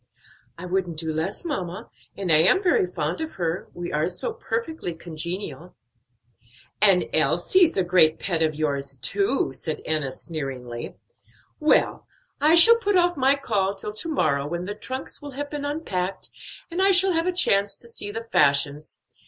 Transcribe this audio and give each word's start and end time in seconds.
"I 0.57 0.65
wouldn't 0.65 0.97
do 0.97 1.13
less, 1.13 1.45
mamma, 1.45 1.91
and 2.17 2.31
I 2.31 2.37
am 2.37 2.63
very 2.63 2.87
fond 2.87 3.21
of 3.21 3.35
her; 3.35 3.67
we 3.75 3.93
are 3.93 4.09
so 4.09 4.33
perfectly 4.33 4.95
congenial." 4.95 5.75
"And 6.81 7.05
Elsie's 7.13 7.77
a 7.77 7.83
great 7.83 8.17
pet 8.17 8.41
of 8.41 8.55
yours, 8.55 8.97
too," 8.97 9.53
said 9.53 9.79
Enna 9.85 10.11
sneeringly. 10.11 10.95
"Well, 11.59 12.07
I 12.41 12.55
shall 12.55 12.77
put 12.79 12.97
off 12.97 13.15
my 13.15 13.35
call 13.35 13.75
till 13.75 13.93
to 13.93 14.09
morrow, 14.09 14.47
when 14.47 14.65
the 14.65 14.73
trunks 14.73 15.21
will 15.21 15.33
have 15.37 15.51
been 15.51 15.65
unpacked, 15.65 16.29
and 16.71 16.81
I 16.81 16.89
shall 16.89 17.11
have 17.13 17.27
a 17.27 17.31
chance 17.31 17.75
to 17.75 17.87
see 17.87 18.09
the 18.09 18.23
fashions. 18.23 19.03